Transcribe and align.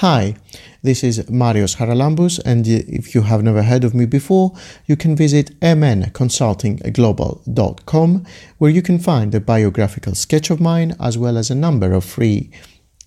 Hi, 0.00 0.34
this 0.82 1.04
is 1.04 1.18
Marios 1.28 1.76
Charalambous, 1.76 2.40
and 2.46 2.66
if 2.66 3.14
you 3.14 3.20
have 3.20 3.42
never 3.42 3.62
heard 3.62 3.84
of 3.84 3.94
me 3.94 4.06
before, 4.06 4.54
you 4.86 4.96
can 4.96 5.14
visit 5.14 5.60
mnconsultingglobal.com, 5.60 8.26
where 8.56 8.70
you 8.70 8.80
can 8.80 8.98
find 8.98 9.34
a 9.34 9.40
biographical 9.40 10.14
sketch 10.14 10.48
of 10.48 10.58
mine 10.58 10.96
as 10.98 11.18
well 11.18 11.36
as 11.36 11.50
a 11.50 11.54
number 11.54 11.92
of 11.92 12.02
free 12.02 12.50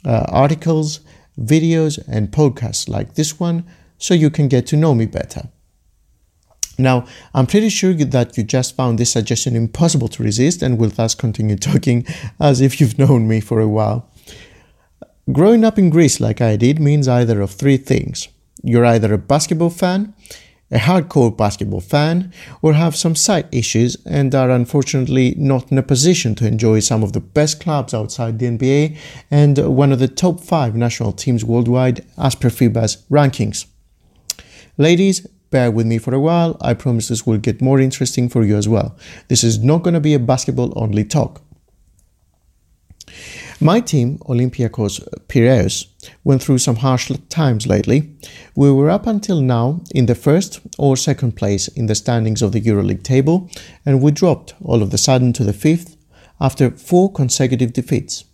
uh, 0.05 0.25
articles, 0.29 0.99
videos, 1.39 1.97
and 2.07 2.29
podcasts 2.29 2.87
like 2.87 3.15
this 3.15 3.39
one, 3.39 3.65
so 3.97 4.13
you 4.13 4.29
can 4.29 4.47
get 4.47 4.67
to 4.67 4.77
know 4.77 4.93
me 4.93 5.07
better. 5.07 5.49
Now, 6.77 7.07
I'm 7.33 7.47
pretty 7.47 7.69
sure 7.69 7.95
that 7.95 8.37
you 8.37 8.43
just 8.43 8.75
found 8.75 8.99
this 8.99 9.13
suggestion 9.13 9.55
impossible 9.55 10.09
to 10.09 10.21
resist 10.21 10.61
and 10.61 10.77
will 10.77 10.91
thus 10.91 11.15
continue 11.15 11.55
talking 11.55 12.05
as 12.39 12.61
if 12.61 12.79
you've 12.79 12.99
known 12.99 13.27
me 13.27 13.39
for 13.39 13.59
a 13.59 13.67
while. 13.67 14.11
Growing 15.31 15.63
up 15.63 15.79
in 15.79 15.89
Greece 15.89 16.19
like 16.19 16.41
I 16.41 16.57
did 16.57 16.81
means 16.81 17.07
either 17.07 17.39
of 17.39 17.51
three 17.51 17.77
things. 17.77 18.27
You're 18.61 18.85
either 18.85 19.13
a 19.13 19.17
basketball 19.17 19.69
fan, 19.69 20.13
a 20.69 20.79
hardcore 20.79 21.35
basketball 21.35 21.79
fan, 21.79 22.33
or 22.61 22.73
have 22.73 22.93
some 22.93 23.15
side 23.15 23.47
issues 23.49 23.95
and 24.05 24.35
are 24.35 24.49
unfortunately 24.49 25.33
not 25.37 25.71
in 25.71 25.77
a 25.77 25.83
position 25.83 26.35
to 26.35 26.47
enjoy 26.47 26.81
some 26.81 27.03
of 27.03 27.13
the 27.13 27.21
best 27.21 27.61
clubs 27.61 27.93
outside 27.93 28.37
the 28.37 28.47
NBA 28.47 28.97
and 29.31 29.57
one 29.59 29.93
of 29.93 29.99
the 29.99 30.09
top 30.09 30.41
five 30.41 30.75
national 30.75 31.13
teams 31.13 31.45
worldwide 31.45 32.05
as 32.17 32.35
per 32.35 32.49
FIBA's 32.49 32.97
rankings. 33.09 33.65
Ladies, 34.77 35.25
bear 35.51 35.71
with 35.71 35.85
me 35.85 35.99
for 35.99 36.13
a 36.13 36.19
while. 36.19 36.57
I 36.59 36.73
promise 36.73 37.07
this 37.07 37.25
will 37.25 37.37
get 37.37 37.61
more 37.61 37.79
interesting 37.79 38.27
for 38.27 38.43
you 38.43 38.57
as 38.57 38.67
well. 38.67 38.97
This 39.29 39.45
is 39.45 39.63
not 39.63 39.83
going 39.83 39.93
to 39.93 40.01
be 40.01 40.15
a 40.15 40.19
basketball 40.19 40.73
only 40.75 41.05
talk. 41.05 41.42
My 43.63 43.79
team, 43.79 44.17
Olympiacos 44.27 44.99
Piraeus, 45.29 45.85
went 46.25 46.43
through 46.43 46.57
some 46.57 46.75
harsh 46.75 47.09
times 47.29 47.65
lately. 47.65 48.13
We 48.57 48.69
were 48.69 48.89
up 48.89 49.07
until 49.07 49.39
now 49.39 49.79
in 49.95 50.05
the 50.05 50.15
first 50.15 50.59
or 50.77 50.97
second 50.97 51.37
place 51.37 51.69
in 51.69 51.85
the 51.85 51.95
standings 51.95 52.41
of 52.41 52.51
the 52.51 52.59
EuroLeague 52.59 53.03
table, 53.03 53.49
and 53.85 54.01
we 54.01 54.11
dropped 54.11 54.53
all 54.61 54.83
of 54.83 54.93
a 54.93 54.97
sudden 54.97 55.31
to 55.33 55.45
the 55.45 55.53
fifth 55.53 55.95
after 56.41 56.71
four 56.71 57.09
consecutive 57.09 57.71
defeats. 57.71 58.25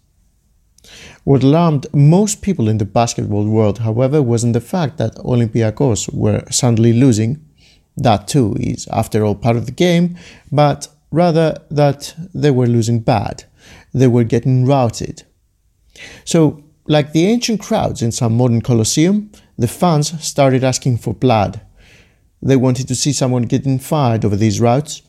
What 1.25 1.43
alarmed 1.43 1.85
most 1.93 2.41
people 2.41 2.67
in 2.67 2.79
the 2.79 2.85
basketball 2.85 3.47
world, 3.47 3.77
however, 3.77 4.23
wasn't 4.23 4.53
the 4.53 4.61
fact 4.61 4.97
that 4.97 5.13
Olympiacos 5.17 6.11
were 6.11 6.43
suddenly 6.49 6.91
losing. 6.91 7.45
That 7.95 8.27
too 8.27 8.55
is, 8.59 8.87
after 8.87 9.23
all, 9.23 9.35
part 9.35 9.57
of 9.57 9.67
the 9.67 9.73
game, 9.73 10.17
but 10.51 10.87
rather 11.11 11.59
that 11.69 12.15
they 12.33 12.49
were 12.49 12.65
losing 12.65 12.99
bad 13.01 13.43
they 13.93 14.07
were 14.07 14.23
getting 14.23 14.65
routed. 14.65 15.23
So, 16.25 16.63
like 16.87 17.11
the 17.11 17.25
ancient 17.25 17.61
crowds 17.61 18.01
in 18.01 18.11
some 18.11 18.35
modern 18.35 18.61
colosseum, 18.61 19.31
the 19.57 19.67
fans 19.67 20.21
started 20.23 20.63
asking 20.63 20.97
for 20.97 21.13
blood. 21.13 21.61
They 22.41 22.55
wanted 22.55 22.87
to 22.87 22.95
see 22.95 23.11
someone 23.11 23.43
getting 23.43 23.79
fired 23.79 24.25
over 24.25 24.35
these 24.35 24.61
routes. 24.61 25.01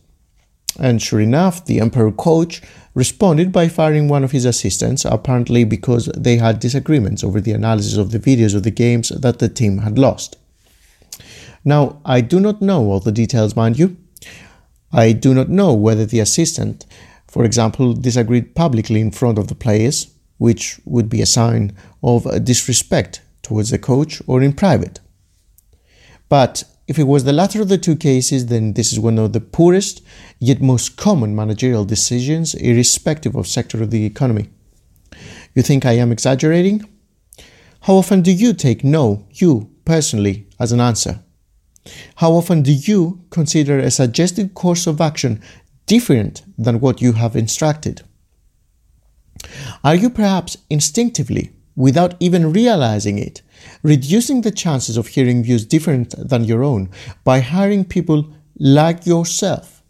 And 0.79 1.01
sure 1.01 1.21
enough, 1.21 1.65
the 1.65 1.81
Emperor 1.81 2.13
coach 2.13 2.63
responded 2.95 3.53
by 3.53 3.69
firing 3.69 4.09
one 4.09 4.25
of 4.25 4.33
his 4.33 4.45
assistants, 4.45 5.05
apparently 5.05 5.65
because 5.65 6.07
they 6.17 6.37
had 6.37 6.61
disagreements 6.61 7.23
over 7.23 7.41
the 7.41 7.53
analysis 7.53 7.97
of 7.97 8.11
the 8.11 8.19
videos 8.19 8.55
of 8.55 8.63
the 8.63 8.71
games 8.71 9.11
that 9.11 9.39
the 9.39 9.49
team 9.49 9.79
had 9.79 9.99
lost. 9.99 10.37
Now, 11.65 12.01
I 12.05 12.21
do 12.21 12.41
not 12.41 12.63
know 12.63 12.91
all 12.91 13.01
the 13.01 13.13
details, 13.13 13.55
mind 13.55 13.79
you. 13.79 13.97
I 14.93 15.13
do 15.13 15.35
not 15.35 15.49
know 15.49 15.73
whether 15.73 16.05
the 16.05 16.21
assistant 16.21 16.87
for 17.31 17.45
example, 17.45 17.95
disagreed 17.95 18.57
publicly 18.57 19.01
in 19.01 19.13
front 19.13 19.39
of 19.39 19.47
the 19.47 19.55
players, 19.55 20.13
which 20.39 20.81
would 20.85 21.09
be 21.09 21.23
a 21.23 21.27
sign 21.27 21.77
of 22.03 22.45
disrespect 22.45 23.23
towards 23.43 23.71
the 23.71 23.79
coach, 23.79 24.21
or 24.27 24.43
in 24.43 24.53
private. 24.53 24.99
But 26.29 26.65
if 26.89 26.99
it 26.99 27.05
was 27.05 27.23
the 27.23 27.33
latter 27.33 27.63
of 27.63 27.69
the 27.69 27.79
two 27.79 27.95
cases, 27.95 28.47
then 28.47 28.73
this 28.73 28.93
is 28.93 28.99
one 28.99 29.19
of 29.19 29.33
the 29.33 29.41
poorest 29.41 30.03
yet 30.41 30.61
most 30.61 30.97
common 30.97 31.37
managerial 31.37 31.85
decisions, 31.85 32.55
irrespective 32.55 33.37
of 33.37 33.47
sector 33.47 33.81
of 33.81 33.91
the 33.91 34.05
economy. 34.05 34.49
You 35.55 35.63
think 35.63 35.87
I 35.87 35.93
am 35.93 36.11
exaggerating? 36.11 36.85
How 37.83 37.95
often 37.95 38.23
do 38.23 38.33
you 38.33 38.55
take 38.55 38.83
no, 38.83 39.27
you 39.35 39.71
personally, 39.85 40.49
as 40.59 40.73
an 40.73 40.81
answer? 40.81 41.21
How 42.17 42.33
often 42.33 42.63
do 42.63 42.73
you 42.73 43.25
consider 43.31 43.79
a 43.79 43.91
suggested 43.91 44.55
course 44.55 44.87
of 44.87 45.01
action 45.01 45.41
different 45.91 46.45
than 46.57 46.79
what 46.79 47.03
you 47.03 47.15
have 47.15 47.35
instructed? 47.35 48.03
Are 49.83 49.97
you 49.97 50.09
perhaps 50.09 50.57
instinctively, 50.71 51.51
without 51.75 52.15
even 52.21 52.53
realizing 52.53 53.19
it, 53.19 53.43
reducing 53.83 54.43
the 54.43 54.53
chances 54.53 54.97
of 54.97 55.09
hearing 55.09 55.43
views 55.43 55.67
different 55.67 56.15
than 56.17 56.45
your 56.45 56.63
own 56.63 56.91
by 57.25 57.41
hiring 57.41 57.85
people 57.85 58.33
like 58.57 59.05
yourself? 59.05 59.83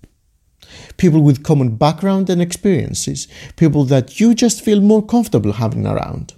People 0.97 1.23
with 1.23 1.43
common 1.43 1.77
background 1.77 2.31
and 2.31 2.41
experiences, 2.41 3.29
people 3.57 3.85
that 3.85 4.19
you 4.19 4.35
just 4.35 4.65
feel 4.65 4.81
more 4.81 5.05
comfortable 5.05 5.53
having 5.53 5.87
around. 5.87 6.33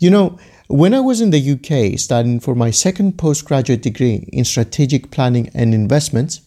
You 0.00 0.10
know, 0.10 0.36
when 0.66 0.94
I 0.94 1.00
was 1.00 1.20
in 1.20 1.30
the 1.30 1.52
UK 1.54 1.96
studying 1.96 2.40
for 2.40 2.56
my 2.56 2.72
second 2.72 3.18
postgraduate 3.18 3.82
degree 3.82 4.28
in 4.32 4.44
strategic 4.44 5.12
planning 5.12 5.48
and 5.54 5.72
investments, 5.72 6.40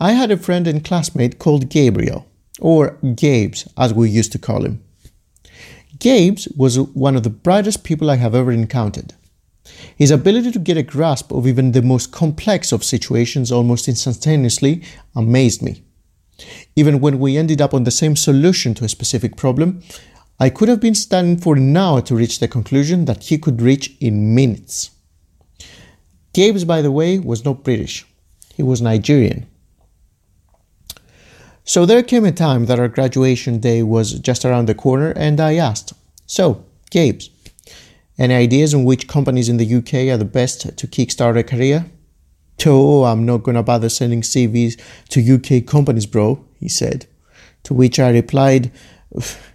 I 0.00 0.12
had 0.12 0.30
a 0.30 0.36
friend 0.36 0.68
and 0.68 0.84
classmate 0.84 1.40
called 1.40 1.70
Gabriel, 1.70 2.26
or 2.60 2.98
Gabes 3.02 3.66
as 3.76 3.92
we 3.92 4.08
used 4.08 4.30
to 4.32 4.38
call 4.38 4.64
him. 4.64 4.84
Gabes 5.98 6.46
was 6.56 6.78
one 6.78 7.16
of 7.16 7.24
the 7.24 7.30
brightest 7.30 7.82
people 7.82 8.08
I 8.08 8.16
have 8.16 8.34
ever 8.34 8.52
encountered. 8.52 9.14
His 9.96 10.12
ability 10.12 10.52
to 10.52 10.60
get 10.60 10.76
a 10.76 10.84
grasp 10.84 11.32
of 11.32 11.48
even 11.48 11.72
the 11.72 11.82
most 11.82 12.12
complex 12.12 12.70
of 12.70 12.84
situations 12.84 13.50
almost 13.50 13.88
instantaneously 13.88 14.84
amazed 15.16 15.62
me. 15.62 15.82
Even 16.76 17.00
when 17.00 17.18
we 17.18 17.36
ended 17.36 17.60
up 17.60 17.74
on 17.74 17.82
the 17.82 17.90
same 17.90 18.14
solution 18.14 18.74
to 18.74 18.84
a 18.84 18.88
specific 18.88 19.36
problem, 19.36 19.82
I 20.38 20.50
could 20.50 20.68
have 20.68 20.80
been 20.80 20.94
standing 20.94 21.38
for 21.38 21.56
an 21.56 21.76
hour 21.76 22.00
to 22.02 22.14
reach 22.14 22.38
the 22.38 22.46
conclusion 22.46 23.06
that 23.06 23.24
he 23.24 23.36
could 23.36 23.60
reach 23.60 23.96
in 23.98 24.36
minutes. 24.36 24.90
Gabes, 26.32 26.64
by 26.64 26.82
the 26.82 26.92
way, 26.92 27.18
was 27.18 27.44
not 27.44 27.64
British. 27.64 28.06
He 28.54 28.62
was 28.62 28.80
Nigerian. 28.80 29.48
So 31.68 31.84
there 31.84 32.02
came 32.02 32.24
a 32.24 32.32
time 32.32 32.64
that 32.64 32.78
our 32.80 32.88
graduation 32.88 33.60
day 33.60 33.82
was 33.82 34.18
just 34.20 34.46
around 34.46 34.68
the 34.68 34.74
corner, 34.74 35.10
and 35.10 35.38
I 35.38 35.56
asked, 35.56 35.92
So, 36.24 36.64
Gabes, 36.90 37.28
any 38.18 38.34
ideas 38.34 38.72
on 38.72 38.84
which 38.84 39.06
companies 39.06 39.50
in 39.50 39.58
the 39.58 39.74
UK 39.74 40.08
are 40.08 40.16
the 40.16 40.24
best 40.24 40.62
to 40.78 40.86
kickstart 40.86 41.38
a 41.38 41.42
career? 41.42 41.84
Oh, 42.64 43.04
I'm 43.04 43.26
not 43.26 43.42
gonna 43.42 43.62
bother 43.62 43.90
sending 43.90 44.22
CVs 44.22 44.80
to 45.10 45.20
UK 45.20 45.66
companies, 45.66 46.06
bro, 46.06 46.42
he 46.58 46.70
said. 46.70 47.04
To 47.64 47.74
which 47.74 47.98
I 47.98 48.12
replied, 48.12 48.72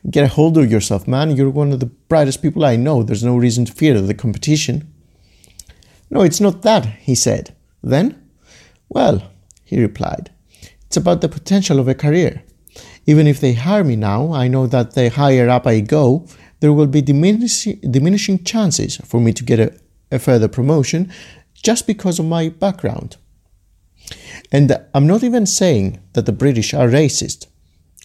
Get 0.08 0.26
a 0.26 0.28
hold 0.28 0.60
of 0.60 0.72
yourself, 0.72 1.08
man. 1.08 1.36
You're 1.36 1.50
one 1.50 1.72
of 1.72 1.80
the 1.80 1.88
brightest 1.88 2.44
people 2.44 2.64
I 2.64 2.76
know. 2.76 3.02
There's 3.02 3.24
no 3.24 3.38
reason 3.38 3.66
to 3.66 3.74
fear 3.74 4.00
the 4.00 4.14
competition. 4.14 4.88
No, 6.12 6.22
it's 6.22 6.40
not 6.40 6.62
that, 6.62 6.86
he 6.86 7.16
said. 7.16 7.56
Then? 7.82 8.30
Well, 8.88 9.32
he 9.64 9.82
replied, 9.82 10.30
it's 10.94 10.98
about 11.02 11.22
the 11.22 11.28
potential 11.28 11.80
of 11.80 11.88
a 11.88 11.96
career. 11.96 12.44
Even 13.08 13.26
if 13.26 13.40
they 13.40 13.54
hire 13.54 13.84
me 13.84 13.96
now, 13.96 14.32
I 14.32 14.48
know 14.48 14.68
that 14.68 14.94
the 14.94 15.10
higher 15.10 15.50
up 15.50 15.66
I 15.66 15.80
go, 15.80 16.28
there 16.60 16.72
will 16.72 16.86
be 16.86 17.02
diminishing, 17.02 17.80
diminishing 17.80 18.44
chances 18.44 18.98
for 18.98 19.20
me 19.20 19.34
to 19.34 19.44
get 19.44 19.60
a, 19.60 19.74
a 20.12 20.20
further 20.20 20.48
promotion 20.48 21.12
just 21.56 21.88
because 21.88 22.20
of 22.20 22.28
my 22.28 22.50
background. 22.50 23.18
And 24.52 24.72
I'm 24.94 25.08
not 25.08 25.24
even 25.24 25.48
saying 25.48 26.00
that 26.14 26.28
the 26.28 26.32
British 26.32 26.76
are 26.76 26.88
racist. 26.88 27.48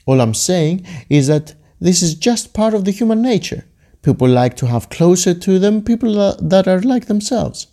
All 0.06 0.22
I'm 0.22 0.32
saying 0.32 0.86
is 1.10 1.26
that 1.26 1.54
this 1.78 2.00
is 2.00 2.14
just 2.14 2.54
part 2.54 2.72
of 2.72 2.86
the 2.86 2.90
human 2.90 3.20
nature. 3.20 3.66
People 4.00 4.28
like 4.28 4.56
to 4.56 4.66
have 4.66 4.88
closer 4.88 5.34
to 5.34 5.58
them 5.58 5.82
people 5.82 6.34
that 6.40 6.66
are 6.66 6.80
like 6.80 7.04
themselves. 7.04 7.66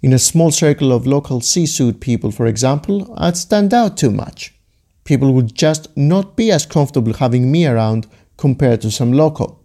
In 0.00 0.12
a 0.12 0.18
small 0.18 0.52
circle 0.52 0.92
of 0.92 1.08
local 1.08 1.40
C-suite 1.40 1.98
people, 1.98 2.30
for 2.30 2.46
example, 2.46 3.12
I'd 3.18 3.36
stand 3.36 3.74
out 3.74 3.96
too 3.96 4.12
much. 4.12 4.54
People 5.02 5.34
would 5.34 5.56
just 5.56 5.88
not 5.96 6.36
be 6.36 6.52
as 6.52 6.66
comfortable 6.66 7.14
having 7.14 7.50
me 7.50 7.66
around 7.66 8.06
compared 8.36 8.80
to 8.82 8.92
some 8.92 9.12
local. 9.12 9.60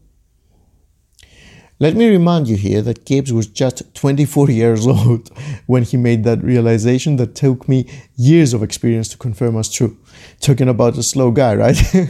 Let 1.79 1.95
me 1.95 2.09
remind 2.09 2.47
you 2.47 2.55
here 2.55 2.81
that 2.81 3.05
Gabes 3.05 3.31
was 3.31 3.45
just 3.45 3.93
24 3.93 4.49
years 4.61 4.87
old 4.87 5.29
when 5.67 5.83
he 5.83 5.97
made 5.97 6.23
that 6.23 6.43
realization 6.43 7.17
that 7.17 7.35
took 7.35 7.69
me 7.69 7.87
years 8.15 8.53
of 8.53 8.63
experience 8.63 9.09
to 9.09 9.17
confirm 9.17 9.55
as 9.57 9.71
true. 9.71 9.97
Talking 10.39 10.69
about 10.69 10.97
a 10.97 11.03
slow 11.03 11.29
guy, 11.29 11.55
right? 11.55 11.77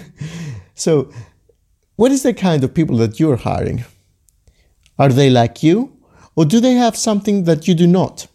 so, 0.75 1.11
what 1.97 2.11
is 2.11 2.23
the 2.23 2.33
kind 2.33 2.63
of 2.63 2.73
people 2.73 2.95
that 2.97 3.19
you're 3.19 3.35
hiring? 3.35 3.83
Are 4.97 5.09
they 5.09 5.29
like 5.29 5.61
you 5.61 5.92
or 6.35 6.45
do 6.45 6.59
they 6.59 6.73
have 6.73 6.95
something 6.97 7.43
that 7.43 7.67
you 7.67 7.75
do 7.75 7.87
not? 7.87 8.27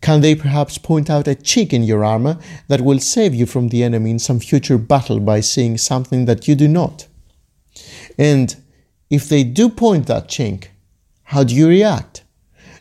Can 0.00 0.20
they 0.20 0.34
perhaps 0.34 0.78
point 0.78 1.10
out 1.10 1.28
a 1.28 1.34
chink 1.34 1.72
in 1.72 1.82
your 1.82 2.04
armor 2.04 2.38
that 2.68 2.80
will 2.80 3.00
save 3.00 3.34
you 3.34 3.46
from 3.46 3.68
the 3.68 3.82
enemy 3.82 4.10
in 4.10 4.18
some 4.18 4.40
future 4.40 4.78
battle 4.78 5.20
by 5.20 5.40
seeing 5.40 5.76
something 5.76 6.24
that 6.24 6.48
you 6.48 6.54
do 6.54 6.68
not? 6.68 7.06
And 8.18 8.56
If 9.10 9.28
they 9.28 9.42
do 9.42 9.70
point 9.70 10.06
that 10.06 10.28
chink, 10.28 10.68
how 11.24 11.44
do 11.44 11.54
you 11.54 11.68
react? 11.68 12.24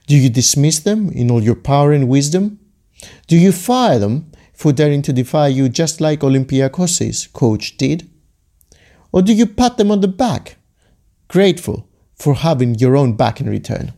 Do 0.07 0.15
you 0.15 0.29
dismiss 0.29 0.79
them 0.79 1.09
in 1.09 1.31
all 1.31 1.41
your 1.41 1.55
power 1.55 1.91
and 1.93 2.09
wisdom? 2.09 2.59
Do 3.27 3.37
you 3.37 3.51
fire 3.51 3.99
them 3.99 4.31
for 4.53 4.73
daring 4.73 5.01
to 5.03 5.13
defy 5.13 5.47
you 5.47 5.69
just 5.69 6.01
like 6.01 6.21
Olympiacos' 6.21 7.31
coach 7.31 7.77
did? 7.77 8.09
Or 9.11 9.21
do 9.21 9.33
you 9.33 9.45
pat 9.45 9.77
them 9.77 9.91
on 9.91 10.01
the 10.01 10.07
back, 10.07 10.57
grateful 11.27 11.87
for 12.15 12.35
having 12.35 12.75
your 12.75 12.97
own 12.97 13.15
back 13.15 13.39
in 13.39 13.49
return? 13.49 13.93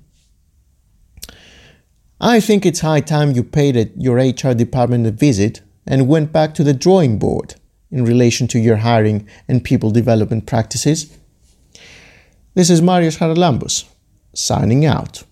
I 2.21 2.41
think 2.41 2.65
it's 2.65 2.81
high 2.81 2.99
time 2.99 3.31
you 3.31 3.43
paid 3.43 3.93
your 3.95 4.17
HR 4.17 4.53
department 4.53 5.07
a 5.07 5.11
visit 5.11 5.61
and 5.87 6.09
went 6.09 6.33
back 6.33 6.53
to 6.55 6.65
the 6.65 6.73
drawing 6.73 7.17
board 7.17 7.55
in 7.91 8.03
relation 8.03 8.45
to 8.49 8.59
your 8.59 8.77
hiring 8.77 9.25
and 9.47 9.63
people 9.63 9.89
development 9.89 10.45
practices. 10.45 11.17
This 12.55 12.69
is 12.69 12.81
Marios 12.81 13.19
Charalambous, 13.19 13.85
signing 14.33 14.85
out. 14.85 15.23